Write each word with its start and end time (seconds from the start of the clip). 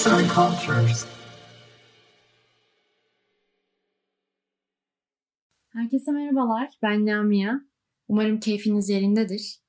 Arts 0.00 0.06
and 0.06 0.30
Cultures. 0.30 1.06
Herkese 5.68 6.12
merhabalar, 6.12 6.68
ben 6.82 7.06
Lamia. 7.06 7.60
Umarım 8.08 8.40
keyfiniz 8.40 8.88
yerindedir. 8.88 9.60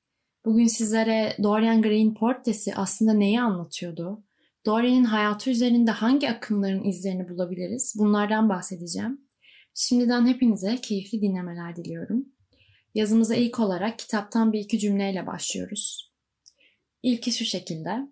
Bugün 0.44 0.66
sizlere 0.66 1.36
Dorian 1.42 1.82
Gray'in 1.82 2.14
portresi 2.14 2.74
aslında 2.74 3.12
neyi 3.12 3.40
anlatıyordu? 3.40 4.24
Dorian'in 4.66 5.04
hayatı 5.04 5.50
üzerinde 5.50 5.90
hangi 5.90 6.30
akımların 6.30 6.84
izlerini 6.84 7.28
bulabiliriz? 7.28 7.94
Bunlardan 7.98 8.48
bahsedeceğim. 8.48 9.20
Şimdiden 9.74 10.26
hepinize 10.26 10.76
keyifli 10.76 11.22
dinlemeler 11.22 11.76
diliyorum. 11.76 12.26
Yazımıza 12.94 13.34
ilk 13.34 13.60
olarak 13.60 13.98
kitaptan 13.98 14.52
bir 14.52 14.60
iki 14.60 14.78
cümleyle 14.78 15.26
başlıyoruz. 15.26 16.12
İlki 17.02 17.32
şu 17.32 17.44
şekilde. 17.44 18.08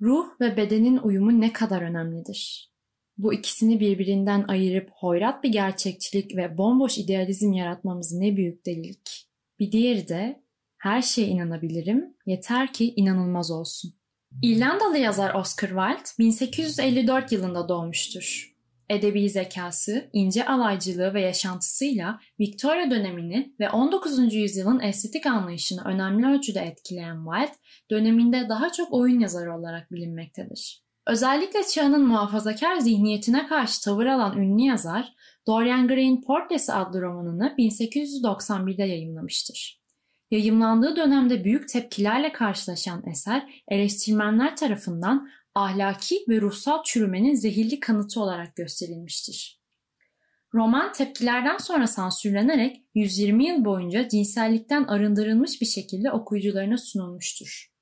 Ruh 0.00 0.26
ve 0.40 0.56
bedenin 0.56 0.96
uyumu 0.96 1.40
ne 1.40 1.52
kadar 1.52 1.82
önemlidir. 1.82 2.70
Bu 3.18 3.34
ikisini 3.34 3.80
birbirinden 3.80 4.44
ayırıp 4.48 4.90
hoyrat 4.90 5.44
bir 5.44 5.48
gerçekçilik 5.48 6.36
ve 6.36 6.58
bomboş 6.58 6.98
idealizm 6.98 7.52
yaratmamız 7.52 8.12
ne 8.12 8.36
büyük 8.36 8.66
delilik. 8.66 9.28
Bir 9.58 9.72
diğeri 9.72 10.08
de 10.08 10.44
her 10.78 11.02
şeye 11.02 11.28
inanabilirim, 11.28 12.16
yeter 12.26 12.72
ki 12.72 12.94
inanılmaz 12.96 13.50
olsun. 13.50 13.94
İrlandalı 14.42 14.98
yazar 14.98 15.34
Oscar 15.34 15.68
Wilde 15.68 16.10
1854 16.18 17.32
yılında 17.32 17.68
doğmuştur 17.68 18.53
edebi 18.90 19.30
zekası, 19.30 20.10
ince 20.12 20.46
alaycılığı 20.46 21.14
ve 21.14 21.20
yaşantısıyla 21.20 22.20
Victoria 22.40 22.90
dönemini 22.90 23.54
ve 23.60 23.70
19. 23.70 24.34
yüzyılın 24.34 24.80
estetik 24.80 25.26
anlayışını 25.26 25.82
önemli 25.84 26.26
ölçüde 26.26 26.60
etkileyen 26.60 27.24
Wilde, 27.24 27.58
döneminde 27.90 28.48
daha 28.48 28.72
çok 28.72 28.92
oyun 28.92 29.20
yazarı 29.20 29.58
olarak 29.58 29.92
bilinmektedir. 29.92 30.84
Özellikle 31.06 31.62
çağının 31.62 32.06
muhafazakar 32.06 32.76
zihniyetine 32.76 33.46
karşı 33.46 33.84
tavır 33.84 34.06
alan 34.06 34.38
ünlü 34.38 34.62
yazar, 34.62 35.12
Dorian 35.46 35.88
Gray'in 35.88 36.22
Portresi 36.22 36.72
adlı 36.72 37.02
romanını 37.02 37.54
1891'de 37.58 38.82
yayımlamıştır. 38.82 39.84
Yayımlandığı 40.30 40.96
dönemde 40.96 41.44
büyük 41.44 41.68
tepkilerle 41.68 42.32
karşılaşan 42.32 43.02
eser 43.06 43.62
eleştirmenler 43.68 44.56
tarafından 44.56 45.28
ahlaki 45.54 46.24
ve 46.28 46.40
ruhsal 46.40 46.82
çürümenin 46.82 47.34
zehirli 47.34 47.80
kanıtı 47.80 48.20
olarak 48.20 48.56
gösterilmiştir. 48.56 49.64
Roman 50.54 50.92
tepkilerden 50.92 51.58
sonra 51.58 51.86
sansürlenerek 51.86 52.84
120 52.94 53.46
yıl 53.46 53.64
boyunca 53.64 54.08
cinsellikten 54.08 54.84
arındırılmış 54.84 55.60
bir 55.60 55.66
şekilde 55.66 56.10
okuyucularına 56.10 56.78
sunulmuştur. 56.78 57.72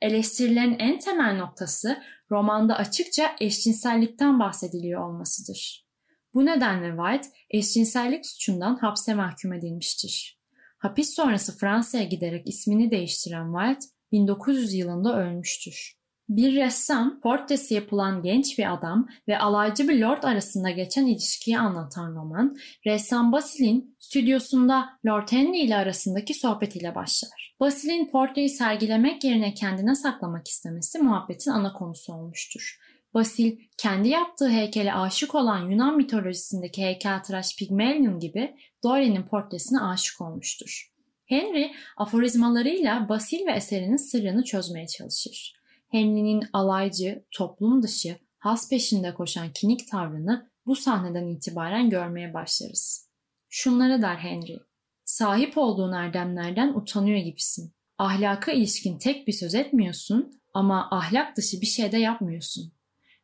Eleştirilerin 0.00 0.76
en 0.78 0.98
temel 0.98 1.36
noktası 1.36 2.02
romanda 2.30 2.76
açıkça 2.76 3.36
eşcinsellikten 3.40 4.40
bahsediliyor 4.40 5.08
olmasıdır. 5.08 5.86
Bu 6.34 6.46
nedenle 6.46 6.96
White 6.96 7.28
eşcinsellik 7.50 8.26
suçundan 8.26 8.76
hapse 8.76 9.14
mahkum 9.14 9.52
edilmiştir. 9.52 10.40
Hapis 10.78 11.14
sonrası 11.14 11.58
Fransa'ya 11.58 12.04
giderek 12.04 12.48
ismini 12.48 12.90
değiştiren 12.90 13.52
White 13.52 13.86
1900 14.12 14.74
yılında 14.74 15.18
ölmüştür. 15.22 15.99
Bir 16.30 16.56
ressam, 16.56 17.20
portresi 17.20 17.74
yapılan 17.74 18.22
genç 18.22 18.58
bir 18.58 18.72
adam 18.72 19.08
ve 19.28 19.38
alaycı 19.38 19.88
bir 19.88 20.00
lord 20.00 20.22
arasında 20.22 20.70
geçen 20.70 21.06
ilişkiyi 21.06 21.58
anlatan 21.58 22.14
roman, 22.14 22.56
ressam 22.86 23.32
Basil'in 23.32 23.96
stüdyosunda 23.98 24.88
Lord 25.06 25.32
Henry 25.32 25.58
ile 25.58 25.76
arasındaki 25.76 26.34
sohbetiyle 26.34 26.94
başlar. 26.94 27.56
Basil'in 27.60 28.10
portreyi 28.10 28.48
sergilemek 28.48 29.24
yerine 29.24 29.54
kendine 29.54 29.94
saklamak 29.94 30.48
istemesi 30.48 30.98
muhabbetin 30.98 31.50
ana 31.50 31.72
konusu 31.72 32.12
olmuştur. 32.12 32.78
Basil, 33.14 33.58
kendi 33.78 34.08
yaptığı 34.08 34.48
heykele 34.48 34.94
aşık 34.94 35.34
olan 35.34 35.70
Yunan 35.70 35.96
mitolojisindeki 35.96 36.82
heykeltıraş 36.82 37.56
Pygmalion 37.56 38.18
gibi 38.18 38.56
Dorian'in 38.84 39.22
portresine 39.22 39.80
aşık 39.80 40.20
olmuştur. 40.20 40.90
Henry, 41.26 41.72
aforizmalarıyla 41.96 43.08
Basil 43.08 43.46
ve 43.46 43.52
eserinin 43.52 44.10
sırrını 44.10 44.44
çözmeye 44.44 44.86
çalışır. 44.86 45.59
Henry'nin 45.90 46.44
alaycı, 46.52 47.24
toplum 47.30 47.82
dışı, 47.82 48.18
has 48.38 48.70
peşinde 48.70 49.14
koşan 49.14 49.52
kinik 49.52 49.90
tavrını 49.90 50.50
bu 50.66 50.76
sahneden 50.76 51.26
itibaren 51.26 51.90
görmeye 51.90 52.34
başlarız. 52.34 53.08
Şunları 53.48 54.02
der 54.02 54.16
Henry. 54.16 54.58
Sahip 55.04 55.58
olduğun 55.58 55.92
erdemlerden 55.92 56.74
utanıyor 56.74 57.18
gibisin. 57.18 57.72
Ahlaka 57.98 58.52
ilişkin 58.52 58.98
tek 58.98 59.28
bir 59.28 59.32
söz 59.32 59.54
etmiyorsun 59.54 60.40
ama 60.54 60.88
ahlak 60.90 61.36
dışı 61.36 61.60
bir 61.60 61.66
şey 61.66 61.92
de 61.92 61.98
yapmıyorsun. 61.98 62.72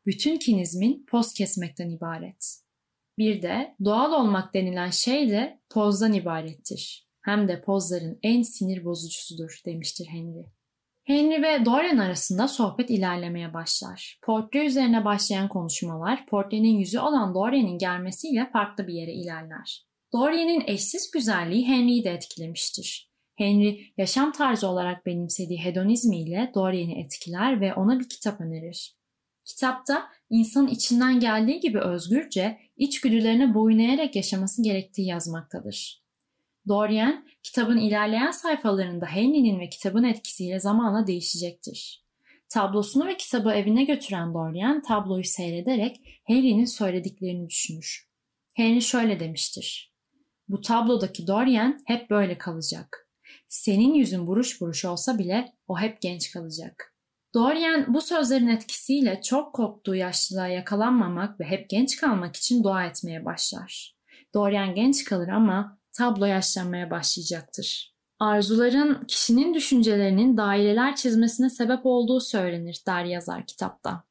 Bütün 0.07 0.39
kinizmin 0.39 1.07
poz 1.09 1.33
kesmekten 1.33 1.91
ibaret. 1.91 2.61
Bir 3.19 3.43
de 3.43 3.75
doğal 3.85 4.13
olmak 4.13 4.55
denilen 4.55 4.91
şey 4.91 5.31
de 5.31 5.61
pozdan 5.71 6.13
ibarettir. 6.13 7.09
Hem 7.21 7.49
de 7.49 7.61
pozların 7.61 8.19
en 8.23 8.43
sinir 8.43 8.85
bozucusudur 8.85 9.61
demiştir 9.67 10.07
Henry. 10.07 10.56
Henry 11.07 11.43
ve 11.43 11.65
Dorian 11.65 11.99
arasında 11.99 12.49
sohbet 12.49 12.91
ilerlemeye 12.91 13.55
başlar. 13.55 14.19
Portre 14.23 14.67
üzerine 14.67 15.05
başlayan 15.05 15.49
konuşmalar, 15.49 16.27
portrenin 16.27 16.79
yüzü 16.79 16.99
olan 16.99 17.35
Dorian'in 17.35 17.79
gelmesiyle 17.79 18.51
farklı 18.53 18.87
bir 18.87 18.95
yere 18.95 19.13
ilerler. 19.13 19.87
Dorian'in 20.13 20.65
eşsiz 20.67 21.11
güzelliği 21.11 21.69
Henry'i 21.69 22.05
de 22.05 22.11
etkilemiştir. 22.11 23.11
Henry, 23.37 23.93
yaşam 23.97 24.33
tarzı 24.33 24.69
olarak 24.69 25.07
benimsediği 25.07 25.65
hedonizmiyle 25.65 26.53
Dorian'i 26.55 27.01
etkiler 27.01 27.61
ve 27.61 27.75
ona 27.75 28.01
bir 28.01 28.09
kitap 28.09 28.41
önerir. 28.41 28.97
Kitapta 29.45 30.09
insanın 30.31 30.69
içinden 30.69 31.21
geldiği 31.21 31.61
gibi 31.61 31.81
özgürce, 31.81 32.59
içgüdülerine 32.77 33.55
boyun 33.55 33.79
eğerek 33.79 34.17
yaşaması 34.17 34.63
gerektiği 34.63 35.07
yazmaktadır. 35.07 36.06
Dorian, 36.69 37.27
kitabın 37.43 37.79
ilerleyen 37.79 38.31
sayfalarında 38.31 39.07
Henry'nin 39.07 39.61
ve 39.61 39.69
kitabın 39.69 40.05
etkisiyle 40.05 40.61
zamanla 40.61 41.07
değişecektir. 41.07 42.07
Tablosunu 42.49 43.07
ve 43.07 43.17
kitabı 43.17 43.53
evine 43.53 43.85
götüren 43.85 44.35
Dorian 44.35 44.83
tabloyu 44.83 45.25
seyrederek 45.25 46.21
Henry'nin 46.25 46.65
söylediklerini 46.65 47.49
düşünür. 47.49 48.09
Henry 48.55 48.83
şöyle 48.83 49.21
demiştir. 49.21 49.93
Bu 50.49 50.61
tablodaki 50.61 51.27
Dorian 51.27 51.83
hep 51.87 52.11
böyle 52.11 52.39
kalacak. 52.39 53.09
Senin 53.49 53.95
yüzün 53.95 54.27
buruş 54.27 54.61
buruş 54.61 54.85
olsa 54.85 55.19
bile 55.19 55.53
o 55.69 55.79
hep 55.79 56.01
genç 56.01 56.31
kalacak. 56.31 56.95
Dorian 57.35 57.95
bu 57.95 58.01
sözlerin 58.01 58.49
etkisiyle 58.49 59.21
çok 59.23 59.55
korktuğu 59.55 59.95
yaşlılığa 59.95 60.47
yakalanmamak 60.47 61.41
ve 61.41 61.45
hep 61.45 61.71
genç 61.71 61.97
kalmak 61.97 62.37
için 62.37 62.65
dua 62.65 62.85
etmeye 62.85 63.25
başlar. 63.25 63.97
Dorian 64.35 64.75
genç 64.75 65.05
kalır 65.05 65.29
ama 65.29 65.79
tablo 65.99 66.25
yaşlanmaya 66.25 66.91
başlayacaktır. 66.91 67.97
Arzuların 68.19 69.05
kişinin 69.09 69.55
düşüncelerinin 69.55 70.37
daireler 70.37 70.97
çizmesine 70.97 71.51
sebep 71.51 71.81
olduğu 71.85 72.21
söylenir 72.21 72.83
der 72.87 73.05
yazar 73.05 73.47
kitapta. 73.47 74.05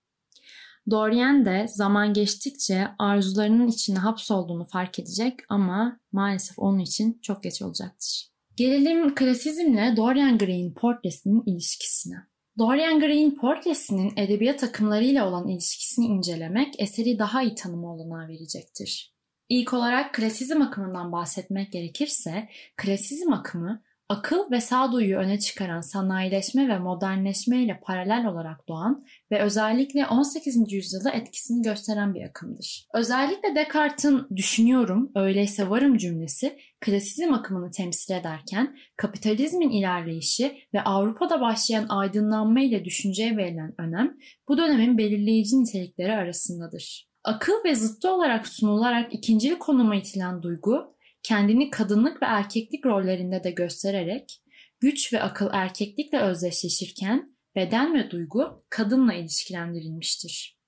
Dorian 0.91 1.46
de 1.46 1.68
zaman 1.68 2.13
geçtikçe 2.13 2.88
arzularının 3.00 3.68
içine 3.68 4.00
hapsolduğunu 4.00 4.66
fark 4.66 5.00
edecek 5.00 5.40
ama 5.50 6.00
maalesef 6.12 6.59
onun 6.59 6.79
için 6.79 7.19
çok 7.22 7.44
geç 7.44 7.62
olacaktır. 7.62 8.29
Gelelim 8.56 9.16
klasizmle 9.16 9.94
Dorian 9.97 10.38
Gray'in 10.38 10.73
portresinin 10.73 11.44
ilişkisine. 11.46 12.16
Dorian 12.57 13.00
Gray'in 13.00 13.35
portresinin 13.35 14.13
edebiyat 14.17 14.63
akımlarıyla 14.63 15.29
olan 15.29 15.47
ilişkisini 15.47 16.06
incelemek 16.06 16.73
eseri 16.79 17.19
daha 17.19 17.44
iyi 17.44 17.56
tanıma 17.56 17.94
olanağı 17.94 18.28
verecektir. 18.28 19.14
İlk 19.50 19.73
olarak 19.73 20.13
klasizm 20.13 20.61
akımından 20.61 21.11
bahsetmek 21.11 21.72
gerekirse, 21.72 22.50
klasizm 22.78 23.33
akımı 23.33 23.81
akıl 24.09 24.51
ve 24.51 24.61
sağduyuyu 24.61 25.17
öne 25.17 25.39
çıkaran 25.39 25.81
sanayileşme 25.81 26.67
ve 26.67 26.79
modernleşme 26.79 27.64
ile 27.64 27.79
paralel 27.84 28.28
olarak 28.28 28.67
doğan 28.67 29.05
ve 29.31 29.41
özellikle 29.41 30.08
18. 30.08 30.73
yüzyılda 30.73 31.11
etkisini 31.11 31.61
gösteren 31.61 32.14
bir 32.14 32.22
akımdır. 32.22 32.87
Özellikle 32.93 33.55
Descartes'in 33.55 34.28
düşünüyorum, 34.35 35.11
öyleyse 35.16 35.69
varım 35.69 35.97
cümlesi 35.97 36.58
klasizm 36.81 37.34
akımını 37.34 37.72
temsil 37.72 38.14
ederken 38.14 38.78
kapitalizmin 38.97 39.69
ilerleyişi 39.69 40.58
ve 40.73 40.81
Avrupa'da 40.81 41.41
başlayan 41.41 41.85
aydınlanma 41.90 42.59
ile 42.59 42.85
düşünceye 42.85 43.37
verilen 43.37 43.73
önem 43.78 44.17
bu 44.47 44.58
dönemin 44.58 44.97
belirleyici 44.97 45.61
nitelikleri 45.61 46.16
arasındadır. 46.16 47.15
Akıl 47.25 47.63
ve 47.66 47.75
zıttı 47.75 48.11
olarak 48.11 48.47
sunularak 48.47 49.13
ikincil 49.13 49.55
konuma 49.55 49.95
itilen 49.95 50.43
duygu, 50.43 50.95
kendini 51.23 51.69
kadınlık 51.69 52.22
ve 52.22 52.25
erkeklik 52.25 52.85
rollerinde 52.85 53.43
de 53.43 53.51
göstererek, 53.51 54.41
güç 54.79 55.13
ve 55.13 55.22
akıl 55.22 55.49
erkeklikle 55.51 56.19
özdeşleşirken 56.19 57.35
beden 57.55 57.93
ve 57.93 58.11
duygu 58.11 58.66
kadınla 58.69 59.13
ilişkilendirilmiştir. 59.13 60.59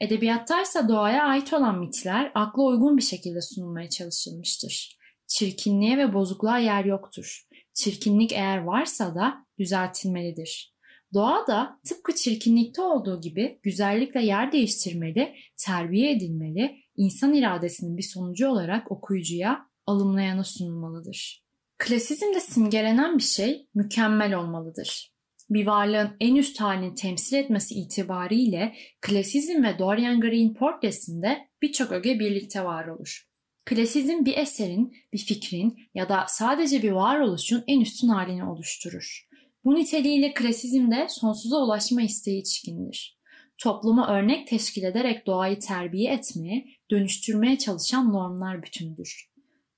Edebiyatta 0.00 0.62
ise 0.62 0.88
doğaya 0.88 1.24
ait 1.24 1.52
olan 1.52 1.78
mitler 1.78 2.32
akla 2.34 2.62
uygun 2.62 2.96
bir 2.96 3.02
şekilde 3.02 3.40
sunulmaya 3.40 3.88
çalışılmıştır. 3.88 4.98
Çirkinliğe 5.26 5.98
ve 5.98 6.14
bozukluğa 6.14 6.58
yer 6.58 6.84
yoktur. 6.84 7.46
Çirkinlik 7.74 8.32
eğer 8.32 8.58
varsa 8.58 9.14
da 9.14 9.46
düzeltilmelidir. 9.58 10.74
Doğa 11.14 11.46
da 11.46 11.80
tıpkı 11.84 12.14
çirkinlikte 12.14 12.82
olduğu 12.82 13.20
gibi 13.20 13.60
güzellikle 13.62 14.24
yer 14.24 14.52
değiştirmeli, 14.52 15.34
terbiye 15.56 16.12
edilmeli, 16.12 16.76
insan 16.96 17.34
iradesinin 17.34 17.96
bir 17.96 18.02
sonucu 18.02 18.48
olarak 18.48 18.92
okuyucuya, 18.92 19.66
alımlayana 19.86 20.44
sunulmalıdır. 20.44 21.44
Klasizmde 21.78 22.40
simgelenen 22.40 23.18
bir 23.18 23.22
şey 23.22 23.68
mükemmel 23.74 24.34
olmalıdır. 24.34 25.14
Bir 25.50 25.66
varlığın 25.66 26.16
en 26.20 26.36
üst 26.36 26.60
halini 26.60 26.94
temsil 26.94 27.36
etmesi 27.36 27.74
itibariyle 27.74 28.74
klasizm 29.00 29.62
ve 29.62 29.78
Dorian 29.78 30.20
Gray'in 30.20 30.54
portresinde 30.54 31.48
birçok 31.62 31.92
öge 31.92 32.18
birlikte 32.20 32.64
var 32.64 32.86
olur. 32.86 33.26
Klasizm 33.64 34.24
bir 34.24 34.36
eserin, 34.36 34.96
bir 35.12 35.18
fikrin 35.18 35.78
ya 35.94 36.08
da 36.08 36.24
sadece 36.28 36.82
bir 36.82 36.90
varoluşun 36.90 37.64
en 37.66 37.80
üstün 37.80 38.08
halini 38.08 38.44
oluşturur. 38.44 39.29
Bu 39.64 39.74
niteliğiyle 39.74 40.34
klasizmde 40.34 41.06
sonsuza 41.08 41.56
ulaşma 41.56 42.02
isteği 42.02 42.40
içkindir. 42.40 43.20
Topluma 43.58 44.08
örnek 44.08 44.46
teşkil 44.46 44.82
ederek 44.82 45.26
doğayı 45.26 45.58
terbiye 45.58 46.12
etmeye, 46.12 46.66
dönüştürmeye 46.90 47.58
çalışan 47.58 48.12
normlar 48.12 48.62
bütündür. 48.62 49.30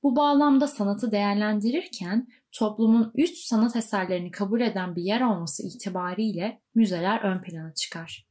Bu 0.03 0.17
bağlamda 0.17 0.67
sanatı 0.67 1.13
değerlendirirken 1.13 2.29
toplumun 2.53 3.13
üst 3.15 3.37
sanat 3.37 3.77
eserlerini 3.77 4.31
kabul 4.31 4.61
eden 4.61 4.97
bir 4.97 5.03
yer 5.03 5.21
olması 5.21 5.67
itibariyle 5.67 6.63
müzeler 6.75 7.21
ön 7.21 7.43
plana 7.43 7.75
çıkar. 7.75 8.27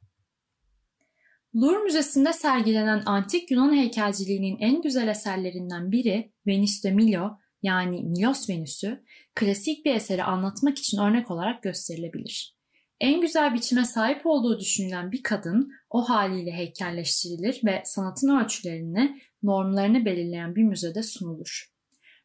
Louvre 1.55 1.83
Müzesi'nde 1.83 2.33
sergilenen 2.33 3.03
antik 3.05 3.51
Yunan 3.51 3.75
heykelciliğinin 3.75 4.57
en 4.59 4.81
güzel 4.81 5.07
eserlerinden 5.07 5.91
biri 5.91 6.31
Venüs 6.47 6.83
de 6.83 6.91
Milo 6.91 7.37
yani 7.63 8.03
Milos 8.03 8.49
Venüs'ü 8.49 9.03
klasik 9.35 9.85
bir 9.85 9.95
eseri 9.95 10.23
anlatmak 10.23 10.77
için 10.77 10.97
örnek 10.97 11.31
olarak 11.31 11.63
gösterilebilir. 11.63 12.55
En 12.99 13.21
güzel 13.21 13.53
biçime 13.53 13.85
sahip 13.85 14.25
olduğu 14.25 14.59
düşünülen 14.59 15.11
bir 15.11 15.23
kadın 15.23 15.71
o 15.89 16.09
haliyle 16.09 16.51
heykelleştirilir 16.51 17.61
ve 17.65 17.81
sanatın 17.85 18.39
ölçülerini, 18.39 19.21
normlarını 19.43 20.05
belirleyen 20.05 20.55
bir 20.55 20.63
müzede 20.63 21.03
sunulur. 21.03 21.71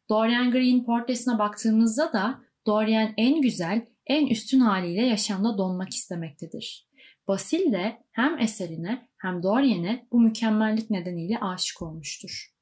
Dorian 0.09 0.51
Gray'in 0.51 0.83
portresine 0.83 1.39
baktığımızda 1.39 2.13
da 2.13 2.41
Dorian 2.65 3.13
en 3.17 3.41
güzel, 3.41 3.85
en 4.05 4.27
üstün 4.27 4.59
haliyle 4.59 5.05
yaşamda 5.05 5.57
donmak 5.57 5.93
istemektedir. 5.93 6.87
Basil 7.27 7.71
de 7.71 8.03
hem 8.11 8.39
eserine 8.39 9.07
hem 9.17 9.43
Dorian'e 9.43 10.07
bu 10.11 10.19
mükemmellik 10.19 10.89
nedeniyle 10.89 11.39
aşık 11.39 11.81
olmuştur. 11.81 12.56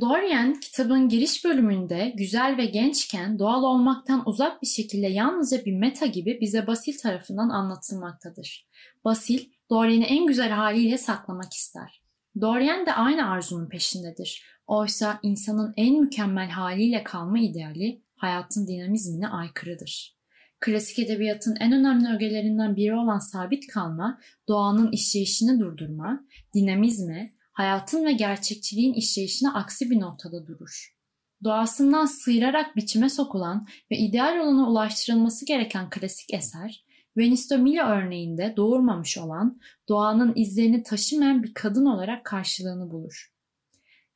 Dorian 0.00 0.60
kitabın 0.60 1.08
giriş 1.08 1.44
bölümünde 1.44 2.14
güzel 2.16 2.56
ve 2.56 2.64
gençken 2.64 3.38
doğal 3.38 3.62
olmaktan 3.62 4.28
uzak 4.28 4.62
bir 4.62 4.66
şekilde 4.66 5.06
yalnızca 5.06 5.64
bir 5.64 5.76
meta 5.76 6.06
gibi 6.06 6.38
bize 6.40 6.66
Basil 6.66 6.98
tarafından 6.98 7.48
anlatılmaktadır. 7.48 8.68
Basil, 9.04 9.44
Dorian'ı 9.70 10.04
en 10.04 10.26
güzel 10.26 10.50
haliyle 10.50 10.98
saklamak 10.98 11.52
ister. 11.52 12.02
Dorian 12.40 12.86
de 12.86 12.92
aynı 12.92 13.30
arzunun 13.30 13.68
peşindedir. 13.68 14.44
Oysa 14.66 15.18
insanın 15.22 15.74
en 15.76 16.00
mükemmel 16.00 16.50
haliyle 16.50 17.04
kalma 17.04 17.38
ideali 17.38 18.02
hayatın 18.16 18.66
dinamizmine 18.66 19.28
aykırıdır. 19.28 20.18
Klasik 20.60 20.98
edebiyatın 20.98 21.56
en 21.60 21.72
önemli 21.72 22.14
ögelerinden 22.14 22.76
biri 22.76 22.94
olan 22.94 23.18
sabit 23.18 23.66
kalma, 23.66 24.20
doğanın 24.48 24.92
işleyişini 24.92 25.60
durdurma, 25.60 26.24
dinamizme, 26.54 27.37
hayatın 27.58 28.04
ve 28.04 28.12
gerçekçiliğin 28.12 28.92
işleyişine 28.94 29.50
aksi 29.50 29.90
bir 29.90 30.00
noktada 30.00 30.46
durur. 30.46 30.94
Doğasından 31.44 32.06
sıyırarak 32.06 32.76
biçime 32.76 33.08
sokulan 33.08 33.66
ve 33.90 33.96
ideal 33.96 34.38
olana 34.38 34.70
ulaştırılması 34.70 35.46
gereken 35.46 35.90
klasik 35.90 36.34
eser, 36.34 36.84
Milo 37.16 37.86
örneğinde 37.86 38.54
doğurmamış 38.56 39.18
olan, 39.18 39.60
doğanın 39.88 40.32
izlerini 40.36 40.82
taşımayan 40.82 41.42
bir 41.42 41.54
kadın 41.54 41.86
olarak 41.86 42.24
karşılığını 42.24 42.90
bulur. 42.90 43.32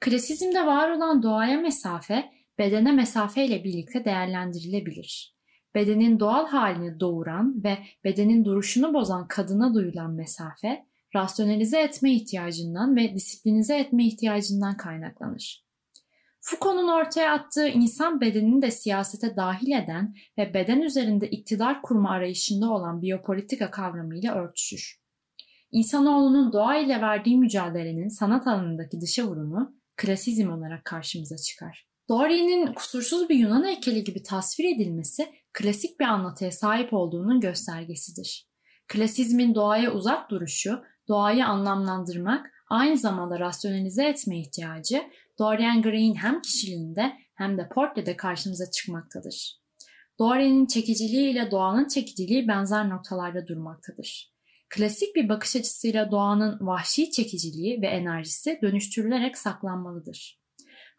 Klasizmde 0.00 0.67
var 0.67 0.91
olan 0.91 1.23
doğaya 1.23 1.61
mesafe, 1.61 2.33
bedene 2.59 2.93
mesafe 2.93 3.47
ile 3.47 3.65
birlikte 3.65 4.05
değerlendirilebilir. 4.05 5.37
Bedenin 5.75 6.21
doğal 6.21 6.47
halini 6.47 7.00
doğuran 7.00 7.65
ve 7.65 7.79
bedenin 8.05 8.45
duruşunu 8.45 8.95
bozan 8.95 9.29
kadına 9.29 9.75
duyulan 9.75 10.11
mesafe, 10.11 10.87
rasyonalize 11.14 11.81
etme 11.81 12.12
ihtiyacından 12.12 12.97
ve 12.97 13.14
disiplinize 13.14 13.79
etme 13.79 14.06
ihtiyacından 14.06 14.76
kaynaklanır. 14.76 15.64
Foucault'un 16.41 16.88
ortaya 16.88 17.32
attığı 17.32 17.69
insan 17.69 18.20
bedenini 18.20 18.62
de 18.62 18.70
siyasete 18.70 19.37
dahil 19.37 19.73
eden 19.73 20.14
ve 20.38 20.55
beden 20.55 20.81
üzerinde 20.81 21.31
iktidar 21.31 21.82
kurma 21.82 22.11
arayışında 22.11 22.70
olan 22.70 23.03
biyopolitika 23.03 23.70
kavramıyla 23.70 24.35
örtüşür. 24.35 25.03
İnsanoğlunun 25.73 26.53
doğa 26.53 26.76
ile 26.76 27.00
verdiği 27.00 27.38
mücadelenin 27.38 28.09
sanat 28.09 28.47
alanındaki 28.47 29.00
dışa 29.00 29.26
vurumu 29.26 29.76
klasizm 29.97 30.53
olarak 30.53 30.85
karşımıza 30.85 31.37
çıkar. 31.37 31.87
Dorian'in 32.09 32.73
kusursuz 32.73 33.29
bir 33.29 33.35
Yunan 33.35 33.64
heykeli 33.64 34.05
gibi 34.05 34.23
tasvir 34.23 34.76
edilmesi 34.76 35.29
klasik 35.53 36.00
bir 36.00 36.05
anlatıya 36.05 36.50
sahip 36.50 36.93
olduğunun 36.93 37.41
göstergesidir. 37.41 38.49
Klasizmin 38.88 39.55
doğaya 39.55 39.93
uzak 39.93 40.31
duruşu 40.31 40.82
doğayı 41.08 41.46
anlamlandırmak, 41.46 42.50
aynı 42.69 42.99
zamanda 42.99 43.38
rasyonalize 43.38 44.04
etme 44.04 44.40
ihtiyacı 44.40 45.02
Dorian 45.38 45.82
Gray'in 45.82 46.14
hem 46.14 46.43
kişiliğinde 46.43 47.12
hem 47.34 47.58
de 47.58 47.69
portrede 47.69 48.16
karşımıza 48.16 48.70
çıkmaktadır. 48.70 49.62
Dorian'in 50.19 50.66
çekiciliği 50.66 51.31
ile 51.31 51.50
doğanın 51.50 51.88
çekiciliği 51.88 52.49
benzer 52.49 52.88
noktalarda 52.88 53.46
durmaktadır. 53.46 54.32
Klasik 54.69 55.16
bir 55.16 55.28
bakış 55.28 55.56
açısıyla 55.56 56.10
doğanın 56.10 56.58
vahşi 56.60 57.10
çekiciliği 57.10 57.82
ve 57.82 57.87
enerjisi 57.87 58.58
dönüştürülerek 58.62 59.38
saklanmalıdır. 59.38 60.40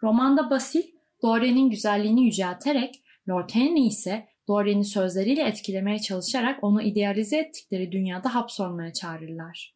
Romanda 0.04 0.50
Basil, 0.50 0.84
Dorian'in 1.24 1.70
güzelliğini 1.70 2.26
yücelterek, 2.26 3.04
Lord 3.30 3.50
Henry 3.54 3.88
ise 3.88 4.28
Dorian'i 4.48 4.86
sözleriyle 4.86 5.44
etkilemeye 5.44 6.00
çalışarak 6.00 6.64
onu 6.64 6.82
idealize 6.82 7.38
ettikleri 7.38 7.92
dünyada 7.92 8.36
hapsolmaya 8.36 8.94
çağırırlar. 8.94 9.76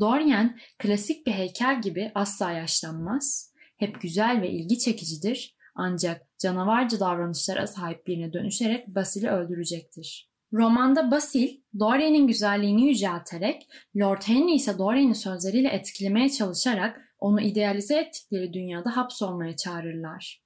Dorian 0.00 0.58
klasik 0.78 1.26
bir 1.26 1.32
heykel 1.32 1.82
gibi 1.82 2.12
asla 2.14 2.52
yaşlanmaz, 2.52 3.52
hep 3.76 4.00
güzel 4.00 4.42
ve 4.42 4.50
ilgi 4.50 4.78
çekicidir 4.78 5.56
ancak 5.74 6.38
canavarca 6.38 7.00
davranışlara 7.00 7.66
sahip 7.66 8.06
birine 8.06 8.32
dönüşerek 8.32 8.88
Basil'i 8.88 9.30
öldürecektir. 9.30 10.32
Romanda 10.52 11.10
Basil, 11.10 11.48
Dorian'in 11.78 12.26
güzelliğini 12.26 12.88
yücelterek, 12.88 13.68
Lord 13.96 14.22
Henry 14.26 14.54
ise 14.54 14.78
Dorian'ı 14.78 15.14
sözleriyle 15.14 15.68
etkilemeye 15.68 16.30
çalışarak 16.30 17.00
onu 17.18 17.40
idealize 17.40 17.98
ettikleri 17.98 18.52
dünyada 18.52 18.96
hapsolmaya 18.96 19.56
çağırırlar. 19.56 20.42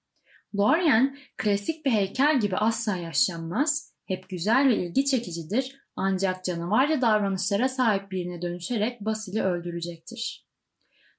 Dorian, 0.56 1.16
klasik 1.36 1.86
bir 1.86 1.90
heykel 1.90 2.40
gibi 2.40 2.56
asla 2.56 2.96
yaşlanmaz, 2.96 3.95
hep 4.06 4.28
güzel 4.28 4.68
ve 4.68 4.76
ilgi 4.76 5.04
çekicidir 5.04 5.76
ancak 5.96 6.44
canavarca 6.44 7.00
davranışlara 7.00 7.68
sahip 7.68 8.10
birine 8.10 8.42
dönüşerek 8.42 9.00
Basil'i 9.00 9.42
öldürecektir. 9.42 10.46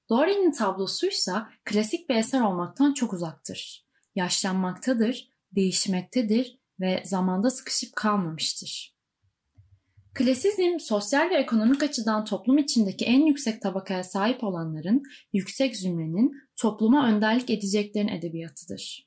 Dorian'in 0.09 0.51
tablosuysa 0.51 1.49
klasik 1.65 2.09
bir 2.09 2.15
eser 2.15 2.41
olmaktan 2.41 2.93
çok 2.93 3.13
uzaktır. 3.13 3.87
Yaşlanmaktadır, 4.15 5.29
değişmektedir 5.51 6.59
ve 6.79 7.03
zamanda 7.05 7.49
sıkışıp 7.49 7.95
kalmamıştır. 7.95 8.97
Klasizm, 10.13 10.79
sosyal 10.79 11.29
ve 11.29 11.35
ekonomik 11.35 11.83
açıdan 11.83 12.25
toplum 12.25 12.57
içindeki 12.57 13.05
en 13.05 13.25
yüksek 13.25 13.61
tabakaya 13.61 14.03
sahip 14.03 14.43
olanların, 14.43 15.03
yüksek 15.33 15.77
zümrenin 15.77 16.31
topluma 16.55 17.07
önderlik 17.07 17.49
edeceklerin 17.49 18.07
edebiyatıdır. 18.07 19.06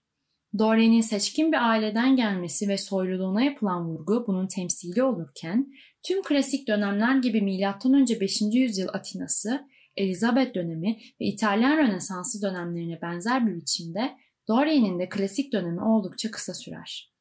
Dorian'in 0.58 1.00
seçkin 1.00 1.52
bir 1.52 1.68
aileden 1.70 2.16
gelmesi 2.16 2.68
ve 2.68 2.78
soyluluğuna 2.78 3.42
yapılan 3.42 3.88
vurgu 3.88 4.24
bunun 4.26 4.46
temsili 4.46 5.02
olurken, 5.02 5.72
tüm 6.02 6.22
klasik 6.22 6.68
dönemler 6.68 7.16
gibi 7.16 7.42
M.Ö. 7.42 8.20
5. 8.20 8.40
yüzyıl 8.52 8.88
Atinası, 8.92 9.68
Elizabeth 9.96 10.54
dönemi 10.54 10.98
ve 11.20 11.24
İtalyan 11.24 11.76
Rönesansı 11.76 12.42
dönemlerine 12.42 13.02
benzer 13.02 13.46
bir 13.46 13.54
biçimde 13.54 14.16
Dorian'in 14.48 14.98
de 14.98 15.08
klasik 15.08 15.52
dönemi 15.52 15.80
oldukça 15.80 16.30
kısa 16.30 16.54
sürer. 16.54 17.12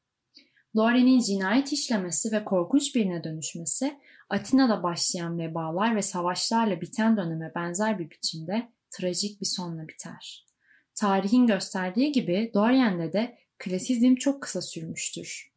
Dorian'in 0.76 1.20
cinayet 1.20 1.72
işlemesi 1.72 2.32
ve 2.32 2.44
korkunç 2.44 2.94
birine 2.94 3.24
dönüşmesi, 3.24 3.98
Atina'da 4.30 4.82
başlayan 4.82 5.38
vebalar 5.38 5.96
ve 5.96 6.02
savaşlarla 6.02 6.80
biten 6.80 7.16
döneme 7.16 7.52
benzer 7.54 7.98
bir 7.98 8.10
biçimde 8.10 8.68
trajik 8.90 9.40
bir 9.40 9.46
sonla 9.46 9.88
biter. 9.88 10.49
Tarihin 11.00 11.46
gösterdiği 11.46 12.12
gibi 12.12 12.50
Dorian'de 12.54 13.12
de 13.12 13.38
klasizm 13.58 14.14
çok 14.14 14.42
kısa 14.42 14.62
sürmüştür. 14.62 15.52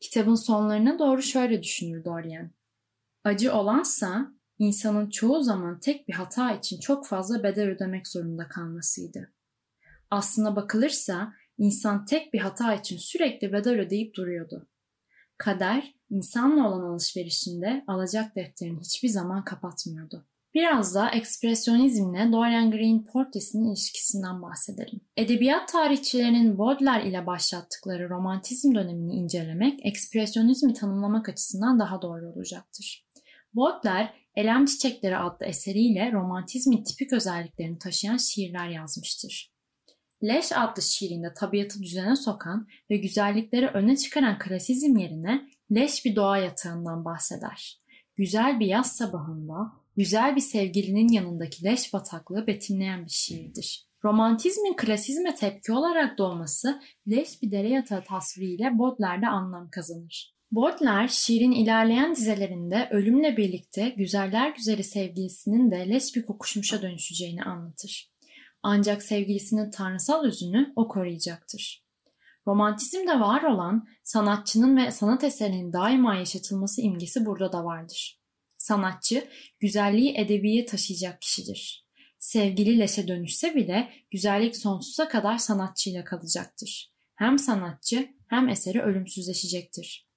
Kitabın 0.00 0.34
sonlarına 0.34 0.98
doğru 0.98 1.22
şöyle 1.22 1.62
düşünür 1.62 2.04
Dorian. 2.04 2.50
Acı 3.24 3.54
olansa 3.54 4.32
insanın 4.58 5.10
çoğu 5.10 5.42
zaman 5.42 5.80
tek 5.80 6.08
bir 6.08 6.12
hata 6.12 6.52
için 6.52 6.80
çok 6.80 7.06
fazla 7.06 7.42
bedel 7.42 7.68
ödemek 7.68 8.08
zorunda 8.08 8.48
kalmasıydı. 8.48 9.32
Aslına 10.10 10.56
bakılırsa 10.56 11.32
insan 11.58 12.04
tek 12.04 12.32
bir 12.32 12.38
hata 12.38 12.74
için 12.74 12.96
sürekli 12.96 13.52
bedel 13.52 13.80
ödeyip 13.80 14.14
duruyordu. 14.14 14.68
kader 15.38 15.94
insanla 16.10 16.68
olan 16.68 16.90
alışverişinde 16.90 17.84
alacak 17.86 18.36
defterini 18.36 18.80
hiçbir 18.80 19.08
zaman 19.08 19.44
kapatmıyordu. 19.44 20.26
Biraz 20.54 20.94
da 20.94 21.10
ekspresyonizmle 21.10 22.32
Dorian 22.32 22.70
Gray'in 22.70 23.04
portresinin 23.04 23.70
ilişkisinden 23.70 24.42
bahsedelim. 24.42 25.00
Edebiyat 25.16 25.68
tarihçilerinin 25.68 26.58
Baudelaire 26.58 27.08
ile 27.08 27.26
başlattıkları 27.26 28.10
romantizm 28.10 28.74
dönemini 28.74 29.14
incelemek, 29.14 29.86
ekspresyonizmi 29.86 30.74
tanımlamak 30.74 31.28
açısından 31.28 31.80
daha 31.80 32.02
doğru 32.02 32.32
olacaktır. 32.32 33.06
Baudelaire, 33.54 34.12
Elem 34.36 34.66
Çiçekleri 34.66 35.16
adlı 35.16 35.46
eseriyle 35.46 36.12
romantizmin 36.12 36.84
tipik 36.84 37.12
özelliklerini 37.12 37.78
taşıyan 37.78 38.16
şiirler 38.16 38.68
yazmıştır. 38.68 39.52
Leş 40.22 40.52
adlı 40.52 40.82
şiirinde 40.82 41.34
tabiatı 41.34 41.82
düzene 41.82 42.16
sokan 42.16 42.66
ve 42.90 42.96
güzellikleri 42.96 43.66
öne 43.66 43.96
çıkaran 43.96 44.38
klasizm 44.38 44.96
yerine 44.96 45.48
leş 45.74 46.04
bir 46.04 46.16
doğa 46.16 46.38
yatağından 46.38 47.04
bahseder. 47.04 47.78
Güzel 48.16 48.60
bir 48.60 48.66
yaz 48.66 48.96
sabahında 48.96 49.81
güzel 49.96 50.36
bir 50.36 50.40
sevgilinin 50.40 51.08
yanındaki 51.08 51.64
leş 51.64 51.92
bataklığı 51.92 52.46
betimleyen 52.46 53.04
bir 53.04 53.10
şiirdir. 53.10 53.86
Romantizmin 54.04 54.76
klasizme 54.76 55.34
tepki 55.34 55.72
olarak 55.72 56.18
doğması 56.18 56.80
leş 57.08 57.42
bir 57.42 57.50
dere 57.50 57.68
yatağı 57.68 58.04
tasviriyle 58.04 58.78
Baudelaire'de 58.78 59.26
anlam 59.26 59.70
kazanır. 59.70 60.32
Baudelaire 60.52 61.08
şiirin 61.08 61.52
ilerleyen 61.52 62.14
dizelerinde 62.14 62.88
ölümle 62.90 63.36
birlikte 63.36 63.88
güzeller 63.88 64.54
güzeli 64.56 64.84
sevgilisinin 64.84 65.70
de 65.70 65.88
leş 65.88 66.16
bir 66.16 66.26
kokuşmuşa 66.26 66.82
dönüşeceğini 66.82 67.42
anlatır. 67.42 68.12
Ancak 68.62 69.02
sevgilisinin 69.02 69.70
tanrısal 69.70 70.24
özünü 70.24 70.72
o 70.76 70.88
koruyacaktır. 70.88 71.84
Romantizmde 72.46 73.20
var 73.20 73.42
olan 73.42 73.88
sanatçının 74.02 74.76
ve 74.76 74.90
sanat 74.90 75.24
eserinin 75.24 75.72
daima 75.72 76.14
yaşatılması 76.14 76.80
imgesi 76.82 77.26
burada 77.26 77.52
da 77.52 77.64
vardır. 77.64 78.21
Sanatçı, 78.62 79.28
güzelliği 79.60 80.14
edebiye 80.16 80.66
taşıyacak 80.66 81.22
kişidir. 81.22 81.86
Sevgili 82.18 82.78
leşe 82.78 83.08
dönüşse 83.08 83.54
bile 83.54 83.92
güzellik 84.10 84.56
sonsuza 84.56 85.08
kadar 85.08 85.38
sanatçıyla 85.38 86.04
kalacaktır. 86.04 86.92
Hem 87.14 87.38
sanatçı 87.38 88.08
hem 88.28 88.48
eseri 88.48 88.80
ölümsüzleşecektir. 88.80 90.08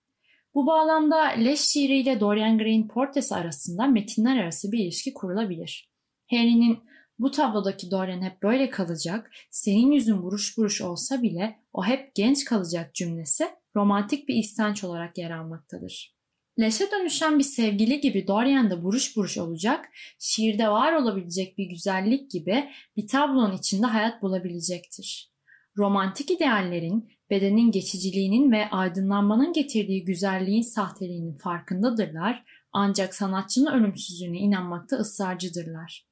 Bu 0.53 0.67
bağlamda 0.67 1.21
Leş 1.21 1.59
şiiriyle 1.59 2.19
Dorian 2.19 2.57
Gray'in 2.57 2.87
portresi 2.87 3.35
arasında 3.35 3.87
metinler 3.87 4.37
arası 4.37 4.71
bir 4.71 4.79
ilişki 4.79 5.13
kurulabilir. 5.13 5.89
Harry'nin 6.31 6.79
bu 7.19 7.31
tablodaki 7.31 7.91
Dorian 7.91 8.21
hep 8.21 8.43
böyle 8.43 8.69
kalacak, 8.69 9.31
senin 9.51 9.91
yüzün 9.91 10.23
buruş 10.23 10.57
buruş 10.57 10.81
olsa 10.81 11.21
bile 11.21 11.59
o 11.73 11.85
hep 11.85 12.15
genç 12.15 12.45
kalacak 12.45 12.95
cümlesi 12.95 13.47
romantik 13.75 14.27
bir 14.27 14.35
istenç 14.35 14.83
olarak 14.83 15.17
yer 15.17 15.31
almaktadır. 15.31 16.15
Leşe 16.59 16.91
dönüşen 16.91 17.39
bir 17.39 17.43
sevgili 17.43 18.01
gibi 18.01 18.27
Dorian 18.27 18.83
buruş 18.83 19.17
buruş 19.17 19.37
olacak, 19.37 19.89
şiirde 20.19 20.69
var 20.69 20.93
olabilecek 20.93 21.57
bir 21.57 21.65
güzellik 21.65 22.31
gibi 22.31 22.69
bir 22.97 23.07
tablonun 23.07 23.57
içinde 23.57 23.85
hayat 23.85 24.21
bulabilecektir. 24.21 25.31
Romantik 25.77 26.31
ideallerin, 26.31 27.09
bedenin 27.29 27.71
geçiciliğinin 27.71 28.51
ve 28.51 28.69
aydınlanmanın 28.69 29.53
getirdiği 29.53 30.05
güzelliğin 30.05 30.61
sahteliğinin 30.61 31.33
farkındadırlar 31.33 32.43
ancak 32.71 33.15
sanatçının 33.15 33.71
ölümsüzlüğüne 33.71 34.37
inanmakta 34.37 34.95
ısrarcıdırlar. 34.95 36.05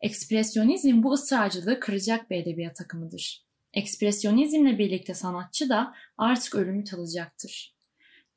Ekspresyonizm 0.00 1.02
bu 1.02 1.12
ısrarcılığı 1.12 1.80
kıracak 1.80 2.30
bir 2.30 2.36
edebiyat 2.36 2.80
akımıdır. 2.80 3.44
Ekspresyonizmle 3.74 4.78
birlikte 4.78 5.14
sanatçı 5.14 5.68
da 5.68 5.94
artık 6.18 6.54
ölümü 6.54 6.84
talacaktır. 6.84 7.79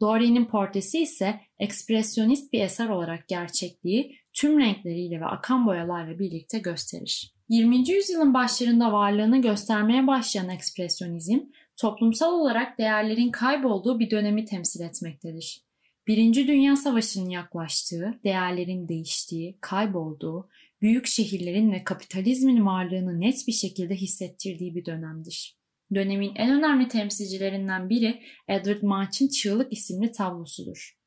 Dorian'in 0.01 0.45
portresi 0.45 0.99
ise 0.99 1.39
ekspresyonist 1.59 2.53
bir 2.53 2.61
eser 2.61 2.89
olarak 2.89 3.27
gerçekliği 3.27 4.17
tüm 4.33 4.59
renkleriyle 4.59 5.21
ve 5.21 5.25
akan 5.25 5.67
boyalarla 5.67 6.19
birlikte 6.19 6.59
gösterir. 6.59 7.33
20. 7.49 7.89
yüzyılın 7.89 8.33
başlarında 8.33 8.91
varlığını 8.91 9.41
göstermeye 9.41 10.07
başlayan 10.07 10.49
ekspresyonizm, 10.49 11.39
toplumsal 11.77 12.33
olarak 12.33 12.77
değerlerin 12.77 13.31
kaybolduğu 13.31 13.99
bir 13.99 14.09
dönemi 14.09 14.45
temsil 14.45 14.81
etmektedir. 14.81 15.63
Birinci 16.07 16.47
Dünya 16.47 16.75
Savaşı'nın 16.75 17.29
yaklaştığı, 17.29 18.19
değerlerin 18.23 18.87
değiştiği, 18.87 19.57
kaybolduğu, 19.61 20.49
büyük 20.81 21.07
şehirlerin 21.07 21.71
ve 21.71 21.83
kapitalizmin 21.83 22.65
varlığını 22.65 23.19
net 23.19 23.47
bir 23.47 23.51
şekilde 23.51 23.95
hissettirdiği 23.95 24.75
bir 24.75 24.85
dönemdir. 24.85 25.57
Dönemin 25.95 26.31
en 26.35 26.57
önemli 26.57 26.87
temsilcilerinden 26.87 27.89
biri 27.89 28.21
Edward 28.47 28.81
Munch'ın 28.81 29.27
Çığlık 29.27 29.73
isimli 29.73 30.11
tablosudur. 30.11 30.97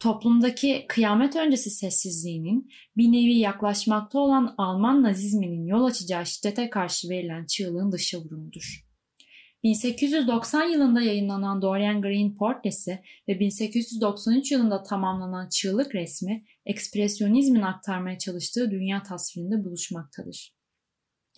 Toplumdaki 0.00 0.84
kıyamet 0.88 1.36
öncesi 1.36 1.70
sessizliğinin 1.70 2.70
bir 2.96 3.12
nevi 3.12 3.38
yaklaşmakta 3.38 4.18
olan 4.18 4.54
Alman 4.58 5.02
nazizminin 5.02 5.66
yol 5.66 5.84
açacağı 5.84 6.26
şiddete 6.26 6.70
karşı 6.70 7.08
verilen 7.08 7.46
çığlığın 7.46 7.92
dışa 7.92 8.18
vurumudur. 8.18 8.84
1890 9.64 10.64
yılında 10.64 11.00
yayınlanan 11.02 11.62
Dorian 11.62 12.02
Gray'in 12.02 12.34
portresi 12.34 13.02
ve 13.28 13.40
1893 13.40 14.52
yılında 14.52 14.82
tamamlanan 14.82 15.48
Çığlık 15.48 15.94
resmi 15.94 16.44
ekspresyonizmin 16.66 17.62
aktarmaya 17.62 18.18
çalıştığı 18.18 18.70
dünya 18.70 19.02
tasvirinde 19.02 19.64
buluşmaktadır. 19.64 20.54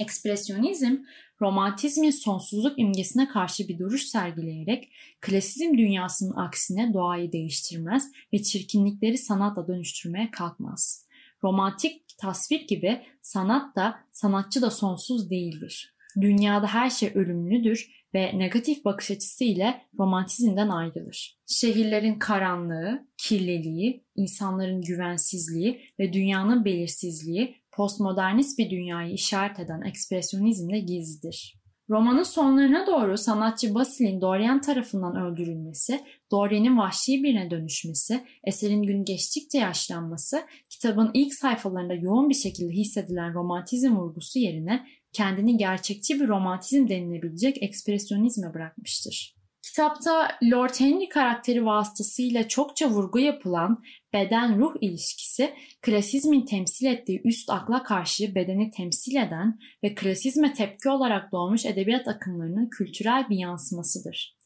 Ekspresyonizm, 0.00 0.97
romantizmin 1.40 2.11
sonsuzluk 2.11 2.78
imgesine 2.78 3.28
karşı 3.28 3.69
bir 3.69 3.78
duruş 3.78 4.02
sergileyerek 4.02 4.93
klasizm 5.21 5.78
dünyasının 5.78 6.37
aksine 6.37 6.95
doğayı 6.95 7.33
değiştirmez 7.33 8.11
ve 8.33 8.43
çirkinlikleri 8.43 9.19
sanatla 9.19 9.69
dönüştürmeye 9.69 10.31
kalkmaz. 10.31 11.07
Romantik 11.45 12.02
tasvir 12.19 12.61
gibi 12.61 13.02
sanat 13.23 13.76
da 13.76 13.99
sanatçı 14.12 14.62
da 14.62 14.71
sonsuz 14.71 15.31
değildir. 15.31 15.97
Dünyada 16.21 16.66
her 16.66 16.90
şey 16.90 17.12
ölümlüdür 17.14 18.07
ve 18.14 18.38
negatif 18.38 18.85
bakış 18.85 19.11
açısı 19.11 19.45
ile 19.45 19.83
romantizmden 19.99 20.69
ayrılır. 20.69 21.38
Şehirlerin 21.47 22.19
karanlığı, 22.19 23.09
kirliliği, 23.19 24.05
insanların 24.16 24.81
güvensizliği 24.81 25.81
ve 25.99 26.12
dünyanın 26.12 26.64
belirsizliği 26.64 27.57
postmodernist 27.76 28.59
bir 28.59 28.71
dünyayı 28.71 29.14
işaret 29.14 29.61
eden 29.61 29.83
ekspresyonizmle 29.83 30.78
gizlidir. 30.78 31.56
Romanın 31.90 32.23
sonlarına 32.23 32.87
doğru 32.87 33.18
sanatçı 33.18 33.75
Basil'in 33.75 34.21
Dorian 34.21 34.61
tarafından 34.61 35.16
öldürülmesi, 35.16 36.04
Dorian'in 36.30 36.78
vahşi 36.78 37.23
birine 37.23 37.50
dönüşmesi, 37.50 38.25
eserin 38.45 38.83
gün 38.83 39.04
geçtikçe 39.04 39.59
yaşlanması, 39.59 40.42
kitabın 40.71 41.11
ilk 41.14 41.35
sayfalarında 41.35 41.95
yoğun 41.95 42.28
bir 42.28 42.35
şekilde 42.35 42.73
hissedilen 42.73 43.35
romantizm 43.35 43.97
vurgusu 43.97 44.38
yerine 44.38 44.87
kendini 45.12 45.56
gerçekçi 45.56 46.21
bir 46.21 46.28
romantizm 46.28 46.88
denilebilecek 46.88 47.62
ekspresyonizme 47.62 48.54
bırakmıştır. 48.54 49.36
Kitapta 49.66 50.28
Lord 50.52 50.80
Henry 50.80 51.08
karakteri 51.08 51.66
vasıtasıyla 51.66 52.49
çokça 52.49 52.90
vurgu 52.90 53.18
yapılan 53.18 53.82
beden-ruh 54.12 54.75
ilişkisi 54.80 55.54
klasizmin 55.82 56.46
temsil 56.46 56.87
ettiği 56.87 57.23
üst 57.25 57.50
akla 57.50 57.82
karşı 57.82 58.35
bedeni 58.35 58.70
temsil 58.70 59.16
eden 59.16 59.58
ve 59.85 59.94
klasizme 59.94 60.52
tepki 60.52 60.88
olarak 60.88 61.32
doğmuş 61.32 61.66
edebiyat 61.66 62.08
akımlarının 62.08 62.68
kültürel 62.70 63.28
bir 63.30 63.37
yansımasıdır. 63.37 64.37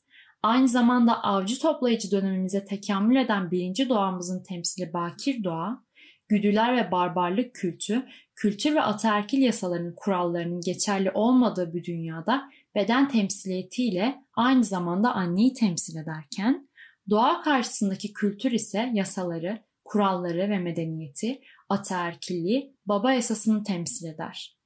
Aynı 0.42 0.68
zamanda 0.68 1.22
avcı 1.22 1.58
toplayıcı 1.58 2.10
dönemimize 2.10 2.64
tekamül 2.64 3.16
eden 3.16 3.50
birinci 3.50 3.88
doğamızın 3.88 4.42
temsili 4.42 4.92
bakir 4.92 5.44
doğa, 5.44 5.84
güdüler 6.28 6.76
ve 6.76 6.92
barbarlık 6.92 7.54
kültü, 7.54 8.06
kültür 8.36 8.74
ve 8.74 8.82
ataerkil 8.82 9.38
yasalarının 9.38 9.94
kurallarının 9.96 10.60
geçerli 10.60 11.10
olmadığı 11.10 11.74
bir 11.74 11.84
dünyada 11.84 12.50
beden 12.74 13.08
temsiliyetiyle 13.08 14.24
aynı 14.34 14.64
zamanda 14.64 15.14
anneyi 15.14 15.54
temsil 15.54 15.96
ederken, 15.96 16.68
doğa 17.10 17.40
karşısındaki 17.40 18.12
kültür 18.12 18.52
ise 18.52 18.90
yasaları, 18.94 19.64
kuralları 19.84 20.50
ve 20.50 20.58
medeniyeti, 20.58 21.40
ataerkilliği, 21.68 22.76
baba 22.86 23.14
esasını 23.14 23.64
temsil 23.64 24.06
eder. 24.06 24.56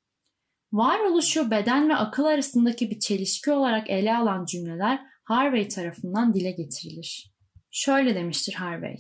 Varoluşu 0.73 1.51
beden 1.51 1.89
ve 1.89 1.97
akıl 1.97 2.25
arasındaki 2.25 2.91
bir 2.91 3.01
çelişki 3.01 3.53
olarak 3.53 3.91
ele 3.91 4.17
alan 4.17 4.45
cümleler 4.45 5.01
Harvey 5.25 5.69
tarafından 5.69 6.35
dile 6.35 6.51
getirilir. 6.51 7.35
Şöyle 7.71 8.15
demiştir 8.15 8.55
Harvey. 8.55 8.97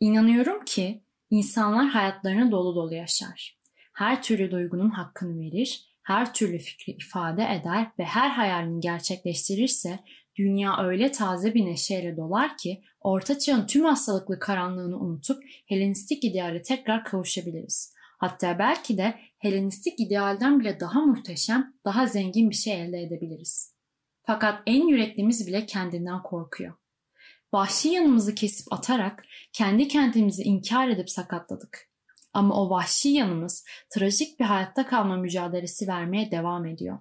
İnanıyorum 0.00 0.64
ki 0.64 1.04
insanlar 1.30 1.86
hayatlarını 1.88 2.50
dolu 2.50 2.76
dolu 2.76 2.94
yaşar. 2.94 3.58
Her 3.92 4.22
türlü 4.22 4.50
duygunun 4.50 4.90
hakkını 4.90 5.40
verir, 5.40 5.87
her 6.08 6.34
türlü 6.34 6.58
fikri 6.58 6.92
ifade 6.92 7.42
eder 7.42 7.86
ve 7.98 8.04
her 8.04 8.30
hayalini 8.30 8.80
gerçekleştirirse 8.80 9.98
dünya 10.36 10.84
öyle 10.84 11.12
taze 11.12 11.54
bir 11.54 11.66
neşeyle 11.66 12.16
dolar 12.16 12.56
ki 12.56 12.82
orta 13.00 13.38
çağın 13.38 13.66
tüm 13.66 13.84
hastalıklı 13.84 14.38
karanlığını 14.38 14.98
unutup 14.98 15.42
Helenistik 15.66 16.24
ideale 16.24 16.62
tekrar 16.62 17.04
kavuşabiliriz. 17.04 17.94
Hatta 18.18 18.58
belki 18.58 18.98
de 18.98 19.14
Helenistik 19.38 20.00
idealden 20.00 20.60
bile 20.60 20.80
daha 20.80 21.00
muhteşem, 21.00 21.74
daha 21.84 22.06
zengin 22.06 22.50
bir 22.50 22.54
şey 22.54 22.82
elde 22.82 23.02
edebiliriz. 23.02 23.74
Fakat 24.22 24.62
en 24.66 24.88
yüreklimiz 24.88 25.46
bile 25.46 25.66
kendinden 25.66 26.22
korkuyor. 26.22 26.74
Vahşi 27.52 27.88
yanımızı 27.88 28.34
kesip 28.34 28.72
atarak 28.72 29.24
kendi 29.52 29.88
kentimizi 29.88 30.42
inkar 30.42 30.88
edip 30.88 31.10
sakatladık. 31.10 31.87
Ama 32.38 32.54
o 32.54 32.70
vahşi 32.70 33.08
yanımız 33.08 33.64
trajik 33.90 34.40
bir 34.40 34.44
hayatta 34.44 34.86
kalma 34.86 35.16
mücadelesi 35.16 35.88
vermeye 35.88 36.30
devam 36.30 36.66
ediyor. 36.66 36.98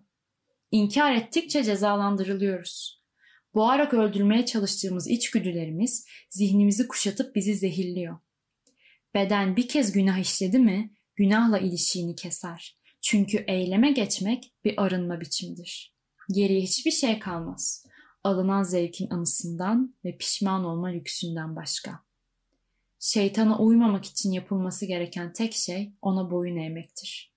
İnkar 0.71 1.11
ettikçe 1.11 1.63
cezalandırılıyoruz. 1.63 3.03
Boğarak 3.55 3.93
öldürmeye 3.93 4.45
çalıştığımız 4.45 5.07
içgüdülerimiz 5.07 6.07
zihnimizi 6.29 6.87
kuşatıp 6.87 7.35
bizi 7.35 7.55
zehirliyor. 7.55 8.17
Beden 9.13 9.55
bir 9.55 9.67
kez 9.67 9.91
günah 9.91 10.17
işledi 10.17 10.59
mi 10.59 10.93
günahla 11.15 11.59
ilişiğini 11.59 12.15
keser. 12.15 12.77
Çünkü 13.01 13.37
eyleme 13.47 13.91
geçmek 13.91 14.53
bir 14.63 14.83
arınma 14.83 15.21
biçimidir. 15.21 15.95
Geriye 16.31 16.61
hiçbir 16.61 16.91
şey 16.91 17.19
kalmaz. 17.19 17.85
Alınan 18.23 18.63
zevkin 18.63 19.09
anısından 19.09 19.95
ve 20.05 20.17
pişman 20.17 20.65
olma 20.65 20.87
lüksünden 20.87 21.55
başka. 21.55 22.06
Şeytana 22.99 23.59
uymamak 23.59 24.05
için 24.05 24.31
yapılması 24.31 24.85
gereken 24.85 25.33
tek 25.33 25.53
şey 25.53 25.93
ona 26.01 26.31
boyun 26.31 26.57
eğmektir. 26.57 27.33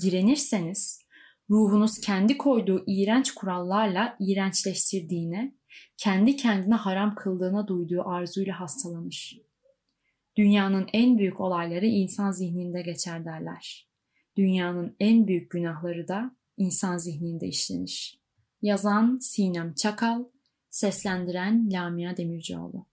Direnirseniz 0.00 1.02
ruhunuz 1.50 2.00
kendi 2.00 2.38
koyduğu 2.38 2.84
iğrenç 2.86 3.34
kurallarla 3.34 4.16
iğrençleştirdiğine, 4.20 5.54
kendi 5.96 6.36
kendine 6.36 6.74
haram 6.74 7.14
kıldığına 7.14 7.68
duyduğu 7.68 8.08
arzuyla 8.08 8.60
hastalanır. 8.60 9.40
Dünyanın 10.36 10.86
en 10.92 11.18
büyük 11.18 11.40
olayları 11.40 11.86
insan 11.86 12.30
zihninde 12.30 12.82
geçer 12.82 13.24
derler. 13.24 13.88
Dünyanın 14.36 14.96
en 15.00 15.26
büyük 15.26 15.50
günahları 15.50 16.08
da 16.08 16.36
insan 16.56 16.98
zihninde 16.98 17.46
işlenir. 17.46 18.22
Yazan 18.62 19.18
Sinem 19.20 19.74
Çakal, 19.74 20.24
seslendiren 20.70 21.68
Lamia 21.72 22.16
Demircioğlu. 22.16 22.91